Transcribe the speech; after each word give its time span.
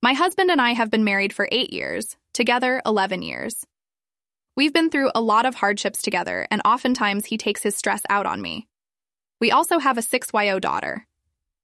My 0.00 0.12
husband 0.12 0.52
and 0.52 0.60
I 0.60 0.74
have 0.74 0.92
been 0.92 1.02
married 1.02 1.32
for 1.32 1.48
eight 1.50 1.72
years, 1.72 2.16
together 2.32 2.80
11 2.86 3.22
years. 3.22 3.66
We've 4.56 4.72
been 4.72 4.90
through 4.90 5.10
a 5.12 5.20
lot 5.20 5.44
of 5.44 5.56
hardships 5.56 6.02
together, 6.02 6.46
and 6.52 6.62
oftentimes 6.64 7.26
he 7.26 7.36
takes 7.36 7.64
his 7.64 7.74
stress 7.74 8.02
out 8.08 8.24
on 8.24 8.40
me. 8.40 8.68
We 9.40 9.50
also 9.50 9.80
have 9.80 9.98
a 9.98 10.02
6YO 10.02 10.60
daughter. 10.60 11.04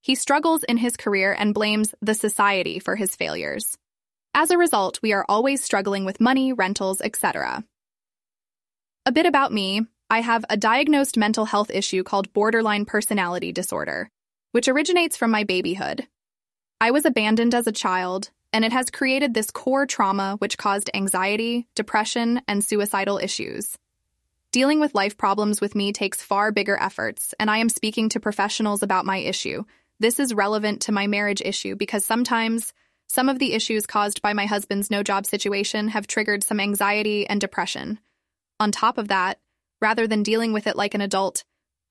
He 0.01 0.15
struggles 0.15 0.63
in 0.63 0.75
his 0.75 0.97
career 0.97 1.33
and 1.37 1.53
blames 1.53 1.95
the 2.01 2.13
society 2.13 2.77
for 2.77 2.97
his 2.97 3.15
failures. 3.15 3.77
As 4.33 4.51
a 4.51 4.57
result, 4.57 4.99
we 5.01 5.13
are 5.13 5.25
always 5.29 5.63
struggling 5.63 6.03
with 6.03 6.19
money, 6.19 6.51
rentals, 6.51 6.99
etc. 6.99 7.63
A 9.05 9.13
bit 9.13 9.25
about 9.25 9.53
me 9.53 9.83
I 10.09 10.19
have 10.19 10.43
a 10.49 10.57
diagnosed 10.57 11.15
mental 11.15 11.45
health 11.45 11.71
issue 11.71 12.03
called 12.03 12.33
borderline 12.33 12.83
personality 12.83 13.53
disorder, 13.53 14.09
which 14.51 14.67
originates 14.67 15.15
from 15.15 15.31
my 15.31 15.45
babyhood. 15.45 16.07
I 16.81 16.91
was 16.91 17.05
abandoned 17.05 17.55
as 17.55 17.67
a 17.67 17.71
child, 17.71 18.31
and 18.51 18.65
it 18.65 18.73
has 18.73 18.89
created 18.89 19.33
this 19.33 19.51
core 19.51 19.85
trauma 19.85 20.35
which 20.39 20.57
caused 20.57 20.89
anxiety, 20.93 21.67
depression, 21.73 22.41
and 22.47 22.63
suicidal 22.63 23.17
issues. 23.17 23.77
Dealing 24.51 24.79
with 24.79 24.95
life 24.95 25.17
problems 25.17 25.59
with 25.59 25.75
me 25.75 25.91
takes 25.91 26.21
far 26.21 26.51
bigger 26.51 26.77
efforts, 26.79 27.33
and 27.39 27.49
I 27.49 27.57
am 27.57 27.69
speaking 27.69 28.09
to 28.09 28.19
professionals 28.19 28.83
about 28.83 29.05
my 29.05 29.17
issue. 29.17 29.63
This 29.99 30.19
is 30.19 30.33
relevant 30.33 30.81
to 30.83 30.91
my 30.91 31.07
marriage 31.07 31.41
issue 31.43 31.75
because 31.75 32.05
sometimes 32.05 32.73
some 33.07 33.29
of 33.29 33.39
the 33.39 33.53
issues 33.53 33.85
caused 33.85 34.21
by 34.21 34.33
my 34.33 34.45
husband's 34.45 34.91
no 34.91 35.03
job 35.03 35.25
situation 35.25 35.89
have 35.89 36.07
triggered 36.07 36.43
some 36.43 36.59
anxiety 36.59 37.27
and 37.27 37.39
depression. 37.39 37.99
On 38.59 38.71
top 38.71 38.97
of 38.97 39.09
that, 39.09 39.39
rather 39.81 40.07
than 40.07 40.23
dealing 40.23 40.53
with 40.53 40.67
it 40.67 40.75
like 40.75 40.93
an 40.93 41.01
adult, 41.01 41.43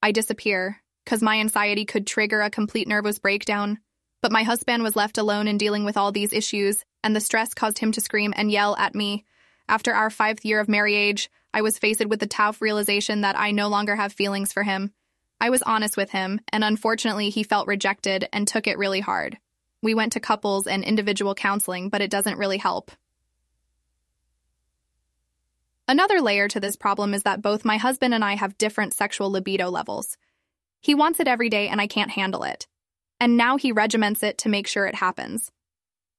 I 0.02 0.12
disappear 0.12 0.82
because 1.04 1.22
my 1.22 1.40
anxiety 1.40 1.84
could 1.84 2.06
trigger 2.06 2.40
a 2.40 2.50
complete 2.50 2.88
nervous 2.88 3.18
breakdown. 3.18 3.78
But 4.24 4.32
my 4.32 4.42
husband 4.42 4.82
was 4.82 4.96
left 4.96 5.18
alone 5.18 5.48
in 5.48 5.58
dealing 5.58 5.84
with 5.84 5.98
all 5.98 6.10
these 6.10 6.32
issues, 6.32 6.82
and 7.02 7.14
the 7.14 7.20
stress 7.20 7.52
caused 7.52 7.78
him 7.78 7.92
to 7.92 8.00
scream 8.00 8.32
and 8.34 8.50
yell 8.50 8.74
at 8.76 8.94
me. 8.94 9.26
After 9.68 9.92
our 9.92 10.08
fifth 10.08 10.46
year 10.46 10.60
of 10.60 10.66
marriage, 10.66 11.30
I 11.52 11.60
was 11.60 11.78
faced 11.78 12.06
with 12.06 12.20
the 12.20 12.26
tough 12.26 12.62
realization 12.62 13.20
that 13.20 13.38
I 13.38 13.50
no 13.50 13.68
longer 13.68 13.96
have 13.96 14.14
feelings 14.14 14.50
for 14.50 14.62
him. 14.62 14.94
I 15.42 15.50
was 15.50 15.60
honest 15.64 15.98
with 15.98 16.08
him, 16.08 16.40
and 16.50 16.64
unfortunately, 16.64 17.28
he 17.28 17.42
felt 17.42 17.66
rejected 17.66 18.26
and 18.32 18.48
took 18.48 18.66
it 18.66 18.78
really 18.78 19.00
hard. 19.00 19.36
We 19.82 19.94
went 19.94 20.14
to 20.14 20.20
couples 20.20 20.66
and 20.66 20.84
individual 20.84 21.34
counseling, 21.34 21.90
but 21.90 22.00
it 22.00 22.10
doesn't 22.10 22.38
really 22.38 22.56
help. 22.56 22.92
Another 25.86 26.22
layer 26.22 26.48
to 26.48 26.60
this 26.60 26.76
problem 26.76 27.12
is 27.12 27.24
that 27.24 27.42
both 27.42 27.66
my 27.66 27.76
husband 27.76 28.14
and 28.14 28.24
I 28.24 28.36
have 28.36 28.56
different 28.56 28.94
sexual 28.94 29.30
libido 29.30 29.68
levels. 29.68 30.16
He 30.80 30.94
wants 30.94 31.20
it 31.20 31.28
every 31.28 31.50
day 31.50 31.68
and 31.68 31.78
I 31.78 31.86
can't 31.86 32.12
handle 32.12 32.44
it. 32.44 32.66
And 33.24 33.38
now 33.38 33.56
he 33.56 33.72
regiments 33.72 34.22
it 34.22 34.36
to 34.38 34.50
make 34.50 34.66
sure 34.66 34.84
it 34.84 34.96
happens. 34.96 35.50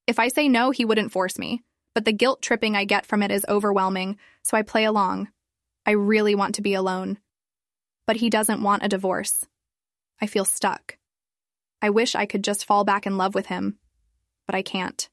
If 0.08 0.18
I 0.18 0.28
say 0.28 0.50
no, 0.50 0.72
he 0.72 0.86
wouldn't 0.86 1.12
force 1.12 1.38
me, 1.38 1.62
but 1.94 2.04
the 2.04 2.12
guilt 2.12 2.42
tripping 2.42 2.76
I 2.76 2.86
get 2.86 3.06
from 3.06 3.22
it 3.22 3.30
is 3.30 3.46
overwhelming, 3.48 4.18
so 4.42 4.58
I 4.58 4.64
play 4.64 4.86
along. 4.86 5.28
I 5.86 5.92
really 5.92 6.34
want 6.34 6.56
to 6.56 6.64
be 6.64 6.74
alone. 6.74 7.20
But 8.08 8.16
he 8.16 8.32
doesn't 8.32 8.64
want 8.64 8.82
a 8.84 8.90
divorce. 8.90 9.46
I 10.20 10.26
feel 10.26 10.46
stuck. 10.46 10.98
I 11.80 11.92
wish 11.92 12.16
I 12.16 12.26
could 12.26 12.44
just 12.44 12.66
fall 12.66 12.84
back 12.84 13.06
in 13.06 13.18
love 13.18 13.36
with 13.36 13.46
him, 13.46 13.78
but 14.48 14.56
I 14.56 14.64
can't. 14.64 15.08